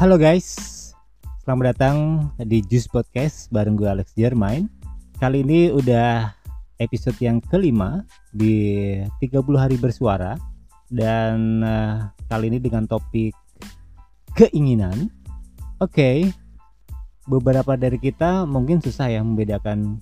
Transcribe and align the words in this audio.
Halo 0.00 0.16
guys, 0.16 0.56
selamat 1.44 1.76
datang 1.76 1.96
di 2.40 2.64
Juice 2.64 2.88
Podcast 2.88 3.52
bareng 3.52 3.76
gue 3.76 3.84
Alex 3.84 4.16
Jermain. 4.16 4.64
Kali 5.20 5.44
ini 5.44 5.68
udah 5.68 6.32
episode 6.80 7.20
yang 7.20 7.36
kelima 7.44 8.08
di 8.32 8.96
30 9.20 9.44
hari 9.60 9.76
bersuara 9.76 10.40
dan 10.88 11.60
uh, 11.60 12.08
kali 12.32 12.48
ini 12.48 12.64
dengan 12.64 12.88
topik 12.88 13.36
keinginan. 14.40 15.12
Oke, 15.84 15.92
okay, 15.92 16.16
beberapa 17.28 17.76
dari 17.76 18.00
kita 18.00 18.48
mungkin 18.48 18.80
susah 18.80 19.12
ya 19.12 19.20
membedakan 19.20 20.00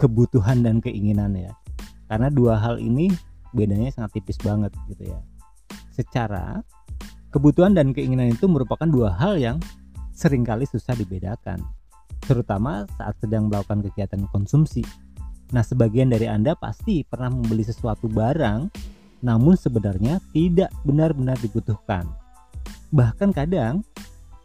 kebutuhan 0.00 0.64
dan 0.64 0.80
keinginan 0.80 1.36
ya, 1.36 1.52
karena 2.08 2.32
dua 2.32 2.56
hal 2.56 2.80
ini 2.80 3.12
bedanya 3.52 3.92
sangat 3.92 4.16
tipis 4.16 4.40
banget 4.40 4.72
gitu 4.88 5.12
ya. 5.12 5.20
Secara 5.92 6.64
Kebutuhan 7.34 7.74
dan 7.74 7.90
keinginan 7.90 8.30
itu 8.30 8.46
merupakan 8.46 8.86
dua 8.86 9.10
hal 9.10 9.34
yang 9.42 9.58
sering 10.14 10.46
kali 10.46 10.70
susah 10.70 10.94
dibedakan, 10.94 11.58
terutama 12.22 12.86
saat 12.94 13.18
sedang 13.18 13.50
melakukan 13.50 13.82
kegiatan 13.90 14.22
konsumsi. 14.30 14.86
Nah, 15.50 15.66
sebagian 15.66 16.14
dari 16.14 16.30
Anda 16.30 16.54
pasti 16.54 17.02
pernah 17.02 17.34
membeli 17.34 17.66
sesuatu 17.66 18.06
barang, 18.06 18.70
namun 19.26 19.58
sebenarnya 19.58 20.22
tidak 20.30 20.70
benar-benar 20.86 21.34
dibutuhkan. 21.42 22.06
Bahkan 22.94 23.34
kadang, 23.34 23.82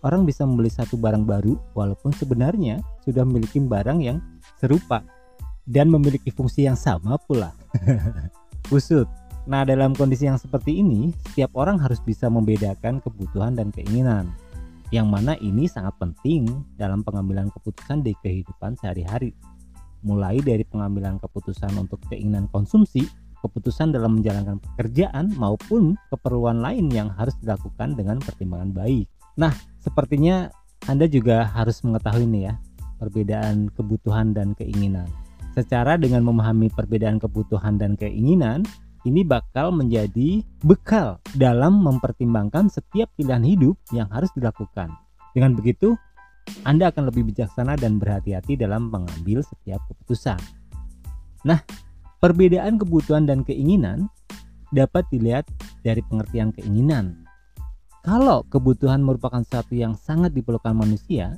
orang 0.02 0.26
bisa 0.26 0.42
membeli 0.50 0.74
satu 0.74 0.98
barang 0.98 1.30
baru 1.30 1.62
walaupun 1.78 2.10
sebenarnya 2.18 2.82
sudah 3.06 3.22
memiliki 3.22 3.62
barang 3.62 4.02
yang 4.02 4.18
serupa 4.58 5.06
dan 5.70 5.94
memiliki 5.94 6.34
fungsi 6.34 6.66
yang 6.66 6.74
sama 6.74 7.22
pula. 7.22 7.54
Usut, 8.74 9.06
Nah, 9.50 9.66
dalam 9.66 9.98
kondisi 9.98 10.30
yang 10.30 10.38
seperti 10.38 10.78
ini, 10.78 11.10
setiap 11.26 11.58
orang 11.58 11.82
harus 11.82 11.98
bisa 12.06 12.30
membedakan 12.30 13.02
kebutuhan 13.02 13.58
dan 13.58 13.74
keinginan. 13.74 14.30
Yang 14.94 15.08
mana 15.10 15.34
ini 15.42 15.66
sangat 15.66 15.98
penting 15.98 16.46
dalam 16.78 17.02
pengambilan 17.02 17.50
keputusan 17.58 18.06
di 18.06 18.14
kehidupan 18.22 18.78
sehari-hari. 18.78 19.34
Mulai 20.06 20.46
dari 20.46 20.62
pengambilan 20.62 21.18
keputusan 21.18 21.74
untuk 21.82 21.98
keinginan 22.14 22.46
konsumsi, 22.54 23.10
keputusan 23.42 23.90
dalam 23.90 24.22
menjalankan 24.22 24.62
pekerjaan 24.62 25.34
maupun 25.34 25.98
keperluan 26.14 26.62
lain 26.62 26.94
yang 26.94 27.10
harus 27.10 27.34
dilakukan 27.42 27.98
dengan 27.98 28.22
pertimbangan 28.22 28.70
baik. 28.70 29.10
Nah, 29.34 29.54
sepertinya 29.82 30.54
Anda 30.86 31.10
juga 31.10 31.50
harus 31.50 31.82
mengetahui 31.82 32.30
nih 32.30 32.54
ya, 32.54 32.62
perbedaan 33.02 33.74
kebutuhan 33.74 34.30
dan 34.30 34.54
keinginan. 34.54 35.10
Secara 35.58 35.98
dengan 35.98 36.22
memahami 36.22 36.70
perbedaan 36.70 37.18
kebutuhan 37.18 37.82
dan 37.82 37.98
keinginan, 37.98 38.62
ini 39.08 39.24
bakal 39.24 39.72
menjadi 39.72 40.44
bekal 40.64 41.24
dalam 41.38 41.80
mempertimbangkan 41.80 42.68
setiap 42.68 43.08
pilihan 43.16 43.44
hidup 43.44 43.76
yang 43.96 44.12
harus 44.12 44.28
dilakukan. 44.36 44.92
Dengan 45.32 45.56
begitu, 45.56 45.96
Anda 46.66 46.90
akan 46.90 47.14
lebih 47.14 47.30
bijaksana 47.32 47.78
dan 47.78 48.02
berhati-hati 48.02 48.58
dalam 48.58 48.90
mengambil 48.90 49.46
setiap 49.46 49.80
keputusan. 49.88 50.40
Nah, 51.46 51.64
perbedaan 52.20 52.76
kebutuhan 52.82 53.30
dan 53.30 53.48
keinginan 53.48 54.12
dapat 54.76 55.08
dilihat 55.14 55.48
dari 55.86 56.04
pengertian 56.04 56.52
keinginan. 56.52 57.24
Kalau 58.04 58.44
kebutuhan 58.48 59.04
merupakan 59.04 59.44
sesuatu 59.44 59.76
yang 59.76 59.94
sangat 59.96 60.32
diperlukan 60.34 60.74
manusia, 60.74 61.36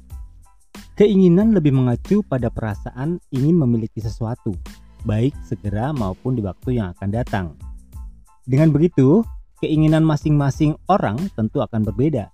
keinginan 0.96 1.54
lebih 1.54 1.74
mengacu 1.74 2.22
pada 2.26 2.50
perasaan 2.54 3.18
ingin 3.34 3.58
memiliki 3.58 4.00
sesuatu 4.00 4.54
baik 5.04 5.34
segera 5.46 5.90
maupun 5.92 6.38
di 6.38 6.42
waktu 6.42 6.78
yang 6.82 6.94
akan 6.98 7.10
datang. 7.10 7.48
Dengan 8.46 8.74
begitu, 8.74 9.22
keinginan 9.62 10.02
masing-masing 10.02 10.74
orang 10.90 11.18
tentu 11.38 11.62
akan 11.62 11.86
berbeda. 11.86 12.34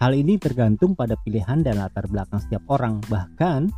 Hal 0.00 0.12
ini 0.16 0.40
tergantung 0.40 0.96
pada 0.96 1.14
pilihan 1.20 1.62
dan 1.62 1.78
latar 1.78 2.08
belakang 2.10 2.40
setiap 2.42 2.64
orang, 2.68 2.98
bahkan 3.06 3.70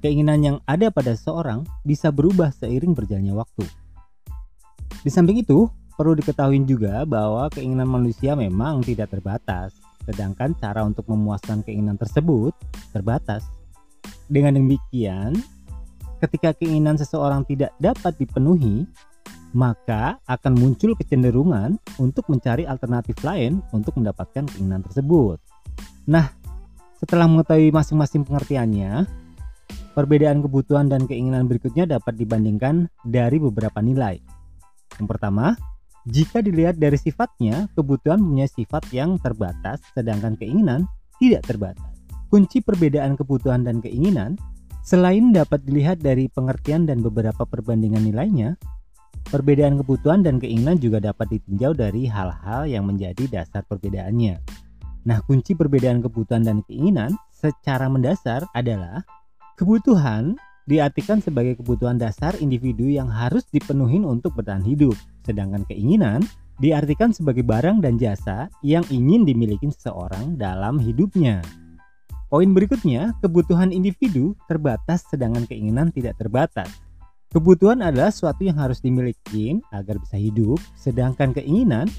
keinginan 0.00 0.40
yang 0.40 0.56
ada 0.64 0.88
pada 0.88 1.12
seseorang 1.14 1.64
bisa 1.84 2.08
berubah 2.08 2.50
seiring 2.50 2.96
berjalannya 2.96 3.36
waktu. 3.36 3.64
Di 5.00 5.08
samping 5.12 5.40
itu, 5.40 5.68
perlu 5.96 6.16
diketahui 6.16 6.64
juga 6.64 7.04
bahwa 7.04 7.48
keinginan 7.52 7.88
manusia 7.88 8.32
memang 8.32 8.80
tidak 8.84 9.12
terbatas, 9.12 9.76
sedangkan 10.08 10.56
cara 10.56 10.84
untuk 10.84 11.04
memuaskan 11.08 11.60
keinginan 11.64 12.00
tersebut 12.00 12.56
terbatas. 12.92 13.44
Dengan 14.26 14.56
demikian, 14.56 15.36
ketika 16.20 16.52
keinginan 16.52 17.00
seseorang 17.00 17.42
tidak 17.48 17.72
dapat 17.80 18.12
dipenuhi, 18.20 18.84
maka 19.50 20.20
akan 20.30 20.54
muncul 20.54 20.94
kecenderungan 20.94 21.80
untuk 21.98 22.28
mencari 22.30 22.68
alternatif 22.68 23.18
lain 23.26 23.58
untuk 23.74 23.98
mendapatkan 23.98 24.46
keinginan 24.46 24.84
tersebut. 24.86 25.42
Nah, 26.06 26.30
setelah 27.00 27.26
mengetahui 27.26 27.74
masing-masing 27.74 28.22
pengertiannya, 28.22 29.08
perbedaan 29.96 30.44
kebutuhan 30.44 30.86
dan 30.86 31.08
keinginan 31.10 31.50
berikutnya 31.50 31.88
dapat 31.98 32.14
dibandingkan 32.14 32.86
dari 33.02 33.42
beberapa 33.42 33.82
nilai. 33.82 34.22
Yang 35.00 35.08
pertama, 35.08 35.56
jika 36.06 36.40
dilihat 36.40 36.78
dari 36.78 36.96
sifatnya, 36.96 37.66
kebutuhan 37.74 38.22
punya 38.22 38.46
sifat 38.46 38.88
yang 38.94 39.18
terbatas, 39.18 39.82
sedangkan 39.96 40.38
keinginan 40.38 40.86
tidak 41.18 41.44
terbatas. 41.44 41.90
Kunci 42.30 42.62
perbedaan 42.62 43.18
kebutuhan 43.18 43.66
dan 43.66 43.82
keinginan 43.82 44.38
Selain 44.90 45.30
dapat 45.30 45.62
dilihat 45.62 46.02
dari 46.02 46.26
pengertian 46.26 46.82
dan 46.82 46.98
beberapa 46.98 47.46
perbandingan 47.46 48.10
nilainya, 48.10 48.58
perbedaan 49.30 49.78
kebutuhan 49.78 50.26
dan 50.26 50.42
keinginan 50.42 50.82
juga 50.82 50.98
dapat 50.98 51.30
ditinjau 51.30 51.78
dari 51.78 52.10
hal-hal 52.10 52.66
yang 52.66 52.90
menjadi 52.90 53.30
dasar 53.30 53.62
perbedaannya. 53.70 54.42
Nah, 55.06 55.22
kunci 55.30 55.54
perbedaan 55.54 56.02
kebutuhan 56.02 56.42
dan 56.42 56.66
keinginan 56.66 57.14
secara 57.30 57.86
mendasar 57.86 58.42
adalah 58.50 59.06
kebutuhan 59.54 60.34
diartikan 60.66 61.22
sebagai 61.22 61.62
kebutuhan 61.62 61.94
dasar 61.94 62.34
individu 62.42 62.90
yang 62.90 63.06
harus 63.06 63.46
dipenuhi 63.54 64.02
untuk 64.02 64.34
bertahan 64.34 64.66
hidup, 64.66 64.98
sedangkan 65.22 65.62
keinginan 65.70 66.18
diartikan 66.58 67.14
sebagai 67.14 67.46
barang 67.46 67.78
dan 67.78 67.94
jasa 67.94 68.50
yang 68.66 68.82
ingin 68.90 69.22
dimiliki 69.22 69.70
seseorang 69.70 70.34
dalam 70.34 70.82
hidupnya. 70.82 71.59
Poin 72.30 72.46
berikutnya, 72.54 73.18
kebutuhan 73.18 73.74
individu 73.74 74.38
terbatas 74.46 75.02
sedangkan 75.10 75.50
keinginan 75.50 75.90
tidak 75.90 76.14
terbatas. 76.14 76.70
Kebutuhan 77.34 77.82
adalah 77.82 78.14
sesuatu 78.14 78.46
yang 78.46 78.54
harus 78.54 78.78
dimiliki 78.78 79.58
agar 79.74 79.98
bisa 79.98 80.14
hidup, 80.14 80.62
sedangkan 80.78 81.34
keinginan 81.34 81.90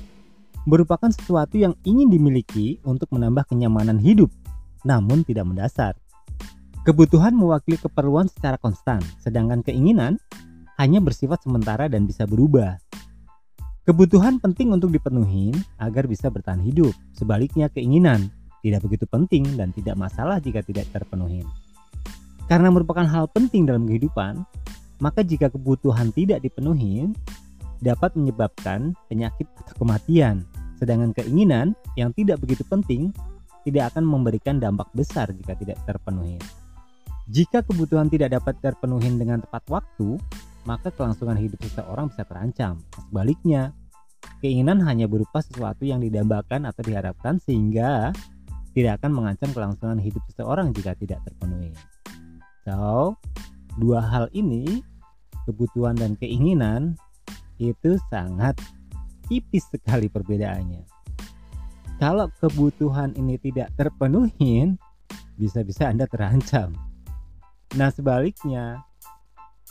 merupakan 0.63 1.11
sesuatu 1.11 1.59
yang 1.59 1.75
ingin 1.83 2.07
dimiliki 2.07 2.79
untuk 2.87 3.11
menambah 3.11 3.43
kenyamanan 3.51 3.99
hidup, 3.99 4.31
namun 4.87 5.27
tidak 5.27 5.51
mendasar. 5.51 5.99
Kebutuhan 6.87 7.35
mewakili 7.35 7.75
keperluan 7.75 8.31
secara 8.31 8.55
konstan, 8.55 9.03
sedangkan 9.19 9.67
keinginan 9.67 10.15
hanya 10.79 11.03
bersifat 11.03 11.43
sementara 11.43 11.91
dan 11.91 12.07
bisa 12.07 12.23
berubah. 12.23 12.79
Kebutuhan 13.83 14.39
penting 14.39 14.71
untuk 14.71 14.95
dipenuhi 14.95 15.51
agar 15.75 16.07
bisa 16.07 16.31
bertahan 16.31 16.63
hidup, 16.63 16.95
sebaliknya 17.11 17.67
keinginan 17.67 18.31
tidak 18.61 18.85
begitu 18.85 19.05
penting 19.09 19.43
dan 19.57 19.73
tidak 19.73 19.97
masalah 19.97 20.37
jika 20.37 20.61
tidak 20.61 20.85
terpenuhi. 20.93 21.41
Karena 22.45 22.69
merupakan 22.69 23.05
hal 23.05 23.29
penting 23.31 23.65
dalam 23.65 23.85
kehidupan, 23.89 24.45
maka 25.01 25.25
jika 25.25 25.49
kebutuhan 25.49 26.13
tidak 26.13 26.45
dipenuhi, 26.45 27.09
dapat 27.81 28.13
menyebabkan 28.13 28.93
penyakit 29.09 29.49
atau 29.65 29.73
kematian. 29.81 30.45
Sedangkan 30.77 31.13
keinginan 31.13 31.73
yang 31.97 32.13
tidak 32.13 32.41
begitu 32.41 32.61
penting 32.69 33.09
tidak 33.65 33.93
akan 33.93 34.05
memberikan 34.05 34.57
dampak 34.57 34.89
besar 34.93 35.29
jika 35.33 35.57
tidak 35.57 35.77
terpenuhi. 35.85 36.37
Jika 37.29 37.61
kebutuhan 37.65 38.09
tidak 38.09 38.33
dapat 38.33 38.57
terpenuhi 38.61 39.09
dengan 39.13 39.41
tepat 39.41 39.63
waktu, 39.69 40.17
maka 40.65 40.93
kelangsungan 40.93 41.37
hidup 41.37 41.57
seseorang 41.65 42.09
bisa 42.09 42.25
terancam. 42.25 42.81
Sebaliknya, 43.09 43.73
keinginan 44.41 44.81
hanya 44.85 45.05
berupa 45.05 45.41
sesuatu 45.41 45.85
yang 45.85 46.01
didambakan 46.01 46.69
atau 46.69 46.81
diharapkan 46.85 47.37
sehingga 47.41 48.13
tidak 48.71 49.03
akan 49.03 49.11
mengancam 49.11 49.49
kelangsungan 49.51 49.99
hidup 49.99 50.23
seseorang 50.31 50.71
jika 50.71 50.95
tidak 50.95 51.19
terpenuhi. 51.27 51.75
So, 52.63 53.15
dua 53.75 53.99
hal 53.99 54.25
ini, 54.31 54.83
kebutuhan 55.43 55.99
dan 55.99 56.15
keinginan, 56.15 56.95
itu 57.59 57.99
sangat 58.07 58.57
tipis 59.27 59.67
sekali 59.67 60.07
perbedaannya. 60.07 60.83
Kalau 62.01 62.31
kebutuhan 62.41 63.13
ini 63.13 63.37
tidak 63.37 63.69
terpenuhi, 63.77 64.73
bisa-bisa 65.37 65.85
Anda 65.91 66.09
terancam. 66.09 66.73
Nah, 67.77 67.93
sebaliknya, 67.93 68.81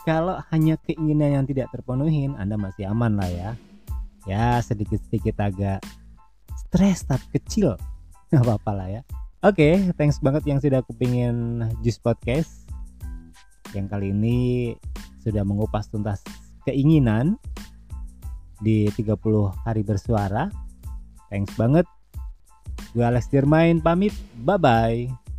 kalau 0.06 0.38
hanya 0.54 0.78
keinginan 0.86 1.42
yang 1.42 1.46
tidak 1.48 1.68
terpenuhi, 1.74 2.30
Anda 2.30 2.54
masih 2.54 2.86
aman 2.86 3.18
lah 3.18 3.30
ya. 3.30 3.50
Ya, 4.28 4.60
sedikit-sedikit 4.62 5.36
agak 5.40 5.80
stres 6.68 7.02
tapi 7.02 7.26
kecil 7.40 7.74
nggak 8.34 8.46
apa-apa 8.46 8.70
lah 8.72 8.88
ya 8.88 9.02
oke 9.42 9.58
okay, 9.58 9.90
thanks 9.98 10.22
banget 10.22 10.46
yang 10.46 10.62
sudah 10.62 10.80
kepingin 10.86 11.66
Jus 11.82 11.98
Podcast 11.98 12.66
yang 13.74 13.86
kali 13.86 14.14
ini 14.14 14.74
sudah 15.22 15.42
mengupas 15.42 15.90
tuntas 15.90 16.22
keinginan 16.66 17.38
di 18.62 18.86
30 18.94 19.18
hari 19.66 19.82
bersuara 19.82 20.46
thanks 21.30 21.54
banget 21.58 21.84
Gue 22.90 23.06
Alex 23.06 23.30
Dirmain 23.30 23.78
pamit. 23.78 24.14
Bye 24.42 24.58
bye. 24.58 25.29